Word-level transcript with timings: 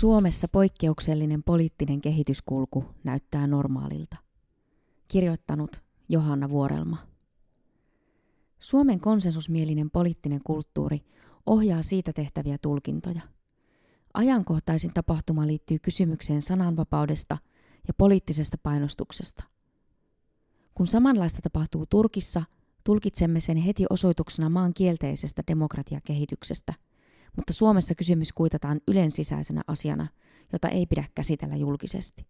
Suomessa 0.00 0.48
poikkeuksellinen 0.48 1.42
poliittinen 1.42 2.00
kehityskulku 2.00 2.84
näyttää 3.04 3.46
normaalilta. 3.46 4.16
Kirjoittanut 5.08 5.82
Johanna 6.08 6.50
Vuorelma. 6.50 6.96
Suomen 8.58 9.00
konsensusmielinen 9.00 9.90
poliittinen 9.90 10.40
kulttuuri 10.44 11.00
ohjaa 11.46 11.82
siitä 11.82 12.12
tehtäviä 12.12 12.58
tulkintoja. 12.62 13.20
Ajankohtaisin 14.14 14.94
tapahtuma 14.94 15.46
liittyy 15.46 15.78
kysymykseen 15.78 16.42
sananvapaudesta 16.42 17.38
ja 17.88 17.94
poliittisesta 17.94 18.58
painostuksesta. 18.62 19.44
Kun 20.74 20.86
samanlaista 20.86 21.42
tapahtuu 21.42 21.86
Turkissa, 21.86 22.42
tulkitsemme 22.84 23.40
sen 23.40 23.56
heti 23.56 23.84
osoituksena 23.90 24.48
maan 24.48 24.74
kielteisestä 24.74 25.42
demokratiakehityksestä– 25.48 26.74
mutta 27.36 27.52
Suomessa 27.52 27.94
kysymys 27.94 28.32
kuitataan 28.32 28.80
ylensisäisenä 28.88 29.62
asiana, 29.66 30.08
jota 30.52 30.68
ei 30.68 30.86
pidä 30.86 31.04
käsitellä 31.14 31.56
julkisesti. 31.56 32.26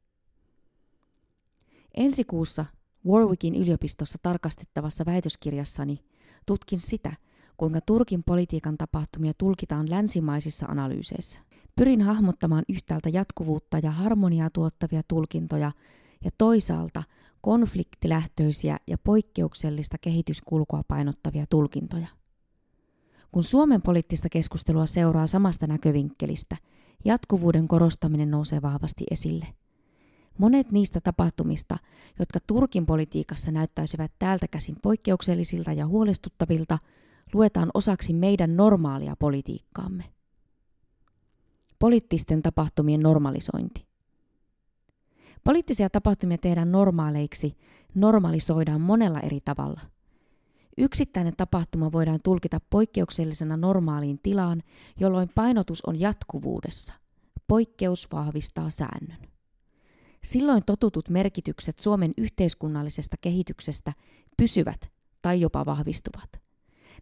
Ensi 1.97 2.25
kuussa 2.25 2.67
Warwickin 3.07 3.55
yliopistossa 3.55 4.19
tarkastettavassa 4.23 5.07
väitöskirjassani 5.07 6.05
tutkin 6.47 6.81
sitä, 6.81 7.13
kuinka 7.57 7.81
Turkin 7.81 8.25
politiikan 8.25 8.79
tapahtumia 8.79 9.33
tulkitaan 9.39 9.91
länsimaisissa 9.91 10.67
analyyseissä. 10.67 11.41
Pyrin 11.77 12.03
hahmottamaan 12.03 12.65
yhtäältä 12.69 13.09
jatkuvuutta 13.09 13.79
ja 13.79 13.91
harmoniaa 13.91 14.51
tuottavia 14.51 15.03
tulkintoja 15.09 15.73
ja 16.25 16.30
toisaalta 16.39 17.03
konfliktilähtöisiä 17.41 18.77
ja 18.87 18.99
poikkeuksellista 18.99 19.99
kehityskulkua 19.99 20.83
painottavia 20.89 21.45
tulkintoja. 21.51 22.20
Kun 23.33 23.43
Suomen 23.43 23.83
poliittista 23.83 24.29
keskustelua 24.29 24.87
seuraa 24.87 25.27
samasta 25.27 25.66
näkövinkkelistä, 25.66 26.57
jatkuvuuden 27.05 27.68
korostaminen 27.68 28.30
nousee 28.30 28.63
vahvasti 28.63 29.05
esille. 29.10 29.46
Monet 30.38 30.73
niistä 30.73 31.01
tapahtumista, 31.01 31.77
jotka 32.18 32.38
Turkin 32.46 32.87
politiikassa 32.87 33.51
näyttäisivät 33.51 34.13
täältä 34.18 34.49
käsin 34.49 34.77
poikkeuksellisilta 34.82 35.73
ja 35.73 35.87
huolestuttavilta, 35.87 36.79
luetaan 37.35 37.71
osaksi 37.74 38.13
meidän 38.13 38.57
normaalia 38.57 39.16
politiikkaamme. 39.16 40.05
Poliittisten 41.79 42.43
tapahtumien 42.43 43.01
normalisointi. 43.01 43.87
Poliittisia 45.45 45.90
tapahtumia 45.90 46.38
tehdään 46.38 46.73
normaaleiksi, 46.73 47.57
normalisoidaan 47.95 48.80
monella 48.80 49.21
eri 49.21 49.40
tavalla– 49.40 49.80
Yksittäinen 50.79 51.37
tapahtuma 51.37 51.93
voidaan 51.93 52.21
tulkita 52.24 52.60
poikkeuksellisena 52.71 53.57
normaaliin 53.57 54.18
tilaan, 54.23 54.63
jolloin 55.01 55.29
painotus 55.35 55.82
on 55.87 56.01
jatkuvuudessa. 56.01 56.95
Poikkeus 57.46 58.09
vahvistaa 58.12 58.71
säännön. 58.71 59.18
Silloin 60.24 60.65
totutut 60.65 61.09
merkitykset 61.09 61.79
Suomen 61.79 62.15
yhteiskunnallisesta 62.18 63.16
kehityksestä 63.21 63.93
pysyvät 64.37 64.93
tai 65.22 65.41
jopa 65.41 65.66
vahvistuvat. 65.66 66.41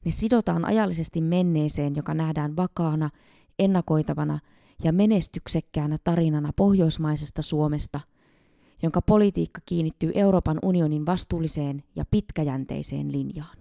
Ne 0.04 0.10
sidotaan 0.10 0.64
ajallisesti 0.64 1.20
menneeseen, 1.20 1.96
joka 1.96 2.14
nähdään 2.14 2.56
vakaana, 2.56 3.10
ennakoitavana 3.58 4.38
ja 4.84 4.92
menestyksekkäänä 4.92 5.96
tarinana 6.04 6.52
pohjoismaisesta 6.56 7.42
Suomesta, 7.42 8.00
jonka 8.82 9.02
politiikka 9.02 9.60
kiinnittyy 9.66 10.12
Euroopan 10.14 10.58
unionin 10.62 11.06
vastuulliseen 11.06 11.84
ja 11.96 12.04
pitkäjänteiseen 12.10 13.12
linjaan. 13.12 13.56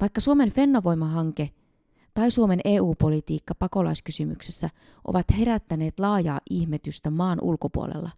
Vaikka 0.00 0.20
Suomen 0.20 0.52
Fennovoima-hanke 0.52 1.50
tai 2.14 2.30
Suomen 2.30 2.60
EU-politiikka 2.64 3.54
pakolaiskysymyksessä 3.54 4.70
ovat 5.04 5.26
herättäneet 5.38 6.00
laajaa 6.00 6.40
ihmetystä 6.50 7.10
maan 7.10 7.38
ulkopuolella, 7.42 8.10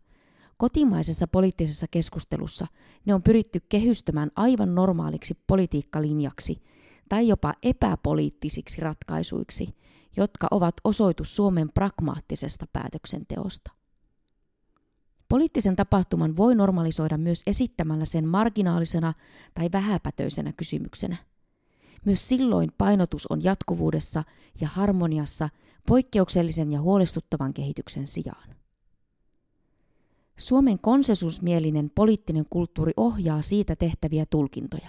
kotimaisessa 0.57 1.27
poliittisessa 1.27 1.87
keskustelussa 1.91 2.67
ne 3.07 3.15
on 3.15 3.23
pyritty 3.23 3.61
kehystämään 3.69 4.31
aivan 4.37 4.75
normaaliksi 4.75 5.39
politiikkalinjaksi 5.47 6.63
tai 7.09 7.29
jopa 7.29 7.55
epäpoliittisiksi 7.63 8.81
ratkaisuiksi, 8.81 9.75
jotka 10.17 10.49
ovat 10.51 10.75
osoitus 10.85 11.37
Suomen 11.37 11.71
pragmaattisesta 11.75 12.67
päätöksenteosta. 12.73 13.84
Poliittisen 15.34 15.77
tapahtuman 15.77 16.37
voi 16.37 16.55
normalisoida 16.55 17.19
myös 17.19 17.43
esittämällä 17.47 18.05
sen 18.05 18.28
marginaalisena 18.28 19.15
tai 19.55 19.69
vähäpätöisenä 19.72 20.53
kysymyksenä– 20.53 21.17
myös 22.05 22.28
silloin 22.28 22.72
painotus 22.78 23.27
on 23.27 23.44
jatkuvuudessa 23.44 24.25
ja 24.61 24.69
harmoniassa 24.69 25.49
poikkeuksellisen 25.87 26.73
ja 26.73 26.81
huolestuttavan 26.81 27.55
kehityksen 27.55 28.06
sijaan. 28.06 28.55
Suomen 30.37 30.78
konsensusmielinen 30.78 31.91
poliittinen 31.94 32.47
kulttuuri 32.50 32.93
ohjaa 32.97 33.43
siitä 33.43 33.77
tehtäviä 33.77 34.25
tulkintoja. 34.31 34.89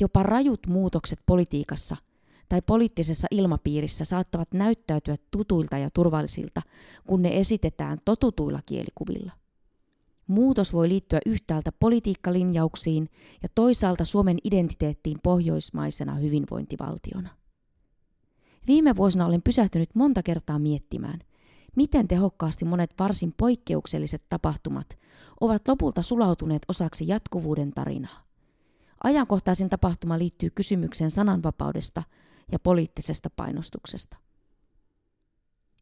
Jopa 0.00 0.22
rajut 0.22 0.66
muutokset 0.66 1.18
politiikassa 1.26 1.96
tai 2.48 2.62
poliittisessa 2.62 3.26
ilmapiirissä 3.30 4.04
saattavat 4.04 4.52
näyttäytyä 4.52 5.16
tutuilta 5.30 5.78
ja 5.78 5.88
turvallisilta, 5.94 6.62
kun 7.06 7.22
ne 7.22 7.38
esitetään 7.38 7.98
totutuilla 8.04 8.60
kielikuvilla– 8.66 9.32
Muutos 10.26 10.72
voi 10.72 10.88
liittyä 10.88 11.18
yhtäältä 11.26 11.72
politiikkalinjauksiin 11.72 13.08
ja 13.42 13.48
toisaalta 13.54 14.04
Suomen 14.04 14.38
identiteettiin 14.44 15.18
pohjoismaisena 15.22 16.14
hyvinvointivaltiona. 16.14 17.30
Viime 18.66 18.96
vuosina 18.96 19.26
olen 19.26 19.42
pysähtynyt 19.42 19.94
monta 19.94 20.22
kertaa 20.22 20.58
miettimään, 20.58 21.18
miten 21.76 22.08
tehokkaasti 22.08 22.64
monet 22.64 22.94
varsin 22.98 23.34
poikkeukselliset 23.36 24.22
tapahtumat 24.28 24.98
ovat 25.40 25.68
lopulta 25.68 26.02
sulautuneet 26.02 26.62
osaksi 26.68 27.08
jatkuvuuden 27.08 27.70
tarinaa. 27.70 28.26
Ajankohtaisin 29.04 29.70
tapahtuma 29.70 30.18
liittyy 30.18 30.50
kysymykseen 30.50 31.10
sananvapaudesta 31.10 32.02
ja 32.52 32.58
poliittisesta 32.58 33.30
painostuksesta. 33.30 34.16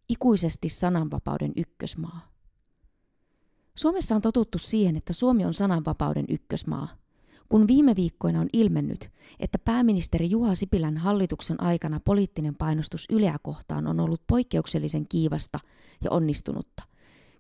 Ikuisesti 0.09 0.69
sananvapauden 0.69 1.53
ykkösmaa. 1.57 2.34
Suomessa 3.77 4.15
on 4.15 4.23
totuttu 4.23 4.59
siihen, 4.59 4.97
että 4.97 5.13
Suomi 5.13 5.45
on 5.45 5.55
sananvapauden 5.55 6.25
ykkösmaa. 6.29 6.89
Kun 7.49 7.67
viime 7.67 7.97
viikkoina 7.97 8.41
on 8.41 8.49
ilmennyt, 8.53 9.11
että 9.41 9.59
pääministeri 9.59 10.31
Juha 10.31 10.55
Sipilän 10.55 10.97
hallituksen 10.97 11.63
aikana 11.63 12.01
poliittinen 12.01 12.55
painostus 12.55 13.07
Yleä 13.11 13.37
kohtaan 13.43 13.87
on 13.87 14.01
ollut 14.01 14.23
poikkeuksellisen 14.27 15.09
kiivasta 15.09 15.59
ja 16.05 16.11
onnistunutta, 16.11 16.83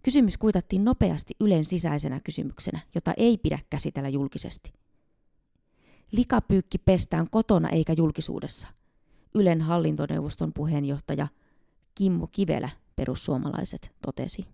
kysymys 0.03 0.39
kuitattiin 0.39 0.85
nopeasti 0.85 1.35
Ylen 1.41 1.65
sisäisenä 1.65 2.21
kysymyksenä, 2.21 2.81
jota 2.95 3.15
ei 3.17 3.39
pidä 3.39 3.59
käsitellä 3.71 4.09
julkisesti. 4.09 4.73
Likapyykki 6.13 6.79
pestään 6.79 7.31
kotona 7.31 7.69
eikä 7.69 7.93
julkisuudessa. 7.93 8.69
Ylen 9.35 9.61
hallintoneuvoston 9.61 10.53
puheenjohtaja 10.53 11.29
Kimmo 11.95 12.27
Kivelä, 12.27 12.69
perussuomalaiset, 12.97 13.93
totesi. 14.07 14.47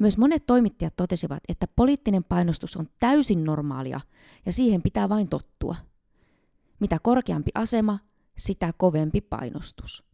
Myös 0.00 0.18
monet 0.18 0.46
toimittajat 0.46 0.96
totesivat, 0.96 1.40
että 1.48 1.66
poliittinen 1.76 2.24
painostus 2.24 2.76
on 2.76 2.86
täysin 3.00 3.44
normaalia 3.44 4.00
ja 4.46 4.52
siihen 4.52 4.82
pitää 4.82 5.08
vain 5.08 5.28
tottua. 5.28 5.76
Mitä 6.80 6.98
korkeampi 7.02 7.50
asema, 7.54 7.98
sitä 8.38 8.72
kovempi 8.76 9.20
painostus. 9.20 10.04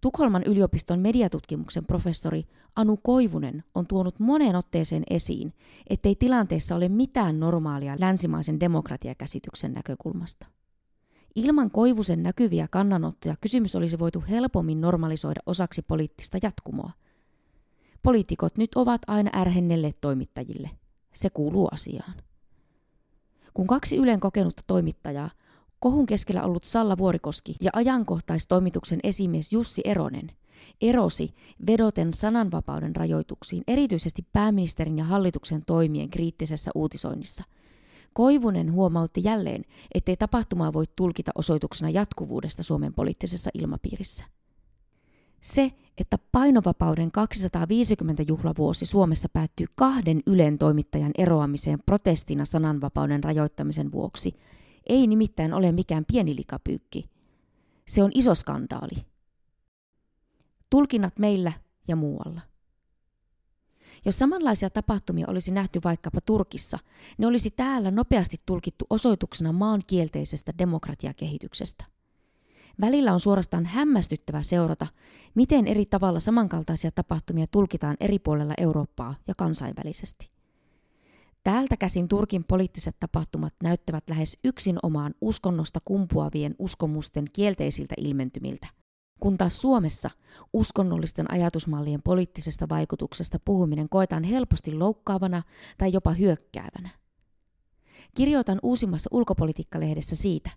Tukholman 0.00 0.42
yliopiston 0.42 0.98
mediatutkimuksen 0.98 1.86
professori 1.86 2.44
Anu 2.76 2.96
Koivunen 2.96 3.64
on 3.74 3.86
tuonut 3.86 4.18
moneen 4.18 4.56
otteeseen 4.56 5.02
esiin, 5.10 5.52
ettei 5.90 6.14
tilanteessa 6.14 6.76
ole 6.76 6.88
mitään 6.88 7.40
normaalia 7.40 7.96
länsimaisen 7.98 8.60
demokratiakäsityksen 8.60 9.72
näkökulmasta. 9.72 10.46
Ilman 11.34 11.70
Koivusen 11.70 12.22
näkyviä 12.22 12.68
kannanottoja 12.70 13.36
kysymys 13.40 13.76
olisi 13.76 13.98
voitu 13.98 14.24
helpommin 14.28 14.80
normalisoida 14.80 15.40
osaksi 15.46 15.82
poliittista 15.82 16.38
jatkumoa– 16.42 16.90
Poliitikot 18.04 18.56
nyt 18.56 18.74
ovat 18.74 19.00
aina 19.06 19.30
ärhennelleet 19.36 19.96
toimittajille. 20.00 20.70
Se 21.14 21.30
kuuluu 21.30 21.68
asiaan. 21.72 22.14
Kun 23.54 23.66
kaksi 23.66 23.96
Ylen 23.96 24.20
kokenutta 24.20 24.62
toimittajaa, 24.66 25.30
kohun 25.80 26.06
keskellä 26.06 26.42
ollut 26.42 26.64
Salla 26.64 26.98
Vuorikoski 26.98 27.56
ja 27.60 27.70
ajankohtaistoimituksen 27.72 29.00
esimies 29.02 29.52
Jussi 29.52 29.82
Eronen, 29.84 30.30
erosi 30.80 31.34
vedoten 31.66 32.12
sananvapauden 32.12 32.96
rajoituksiin, 32.96 33.62
erityisesti 33.68 34.26
pääministerin 34.32 34.98
ja 34.98 35.04
hallituksen 35.04 35.62
toimien 35.66 36.10
kriittisessä 36.10 36.70
uutisoinnissa. 36.74 37.44
Koivunen 38.12 38.72
huomautti 38.72 39.20
jälleen, 39.24 39.64
ettei 39.94 40.16
tapahtumaa 40.16 40.72
voi 40.72 40.84
tulkita 40.96 41.32
osoituksena 41.34 41.90
jatkuvuudesta 41.90 42.62
Suomen 42.62 42.94
poliittisessa 42.94 43.50
ilmapiirissä. 43.54 44.24
Se, 45.44 45.72
että 45.98 46.18
painovapauden 46.32 47.12
250 47.12 48.22
juhlavuosi 48.28 48.86
Suomessa 48.86 49.28
päättyy 49.28 49.66
kahden 49.76 50.22
Ylen 50.26 50.58
toimittajan 50.58 51.10
eroamiseen 51.18 51.78
protestina 51.86 52.44
sananvapauden 52.44 53.24
rajoittamisen 53.24 53.92
vuoksi, 53.92 54.36
ei 54.88 55.06
nimittäin 55.06 55.52
ole 55.52 55.72
mikään 55.72 56.04
pieni 56.04 56.36
likapyykki. 56.36 57.10
Se 57.86 58.02
on 58.02 58.10
iso 58.14 58.34
skandaali. 58.34 59.06
Tulkinnat 60.70 61.18
meillä 61.18 61.52
ja 61.88 61.96
muualla. 61.96 62.40
Jos 64.04 64.18
samanlaisia 64.18 64.70
tapahtumia 64.70 65.26
olisi 65.28 65.52
nähty 65.52 65.80
vaikkapa 65.84 66.20
Turkissa, 66.20 66.78
ne 67.18 67.26
olisi 67.26 67.50
täällä 67.50 67.90
nopeasti 67.90 68.36
tulkittu 68.46 68.86
osoituksena 68.90 69.52
maan 69.52 69.82
kielteisestä 69.86 70.52
demokratiakehityksestä. 70.58 71.93
Välillä 72.80 73.12
on 73.12 73.20
suorastaan 73.20 73.66
hämmästyttävää 73.66 74.42
seurata, 74.42 74.86
miten 75.34 75.66
eri 75.66 75.86
tavalla 75.86 76.20
samankaltaisia 76.20 76.90
tapahtumia 76.90 77.46
tulkitaan 77.50 77.96
eri 78.00 78.18
puolella 78.18 78.54
Eurooppaa 78.58 79.14
ja 79.28 79.34
kansainvälisesti. 79.34 80.30
Täältä 81.44 81.76
käsin 81.76 82.08
Turkin 82.08 82.44
poliittiset 82.44 82.96
tapahtumat 83.00 83.54
näyttävät 83.62 84.08
lähes 84.08 84.38
yksin 84.44 84.78
omaan 84.82 85.14
uskonnosta 85.20 85.80
kumpuavien 85.84 86.54
uskomusten 86.58 87.24
kielteisiltä 87.32 87.94
ilmentymiltä, 87.98 88.66
kun 89.20 89.38
taas 89.38 89.60
Suomessa 89.60 90.10
uskonnollisten 90.52 91.30
ajatusmallien 91.30 92.02
poliittisesta 92.02 92.68
vaikutuksesta 92.68 93.38
puhuminen 93.44 93.88
koetaan 93.88 94.24
helposti 94.24 94.74
loukkaavana 94.74 95.42
tai 95.78 95.92
jopa 95.92 96.12
hyökkäävänä. 96.12 96.88
Kirjoitan 98.14 98.58
uusimmassa 98.62 99.10
ulkopolitiikkalehdessä 99.12 100.16
siitä, 100.16 100.50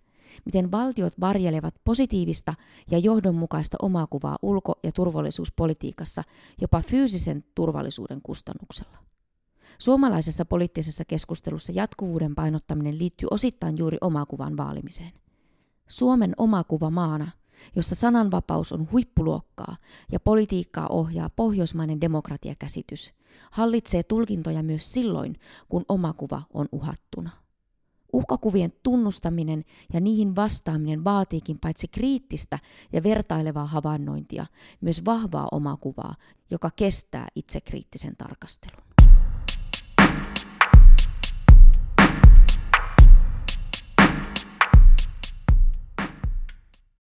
miten 0.46 0.72
valtiot 0.72 1.14
varjelevat 1.20 1.76
positiivista 1.84 2.54
ja 2.92 2.98
johdonmukaista 2.98 3.78
omaa 3.82 4.08
kuvaa 4.08 4.38
ulko- 4.42 4.80
ja 4.84 4.92
turvallisuuspolitiikassa 4.92 6.24
jopa 6.62 6.82
fyysisen 6.82 7.44
turvallisuuden 7.56 8.22
kustannuksella. 8.24 8.98
Suomalaisessa 9.78 10.46
poliittisessa 10.46 11.06
keskustelussa 11.06 11.72
jatkuvuuden 11.72 12.36
painottaminen 12.36 12.98
liittyy 12.98 13.28
osittain 13.32 13.78
juuri 13.78 13.98
omakuvan 14.02 14.58
vaalimiseen. 14.58 15.12
Suomen 15.88 16.34
omakuva 16.38 16.90
maana, 16.90 17.32
jossa 17.76 17.96
sananvapaus 17.96 18.72
on 18.72 18.88
huippuluokkaa 18.92 19.78
ja 20.12 20.20
politiikkaa 20.20 20.88
ohjaa 20.88 21.30
pohjoismainen 21.30 22.02
demokratiakäsitys, 22.02 23.14
hallitsee 23.52 24.04
tulkintoja 24.04 24.64
myös 24.64 24.94
silloin, 24.94 25.40
kun 25.70 25.86
omakuva 25.90 26.42
on 26.54 26.68
uhattuna. 26.72 27.30
Uhkakuvien 28.14 28.74
tunnustaminen 28.84 29.64
ja 29.94 30.00
niihin 30.00 30.36
vastaaminen 30.36 31.04
vaatiikin 31.04 31.60
paitsi 31.60 31.88
kriittistä 31.88 32.60
ja 32.94 33.04
vertailevaa 33.04 33.66
havainnointia, 33.66 34.46
myös 34.82 35.06
vahvaa 35.06 35.48
omakuvaa, 35.52 36.16
joka 36.52 36.70
kestää 36.76 37.28
itsekriittisen 37.36 38.16
tarkastelun. 38.18 38.97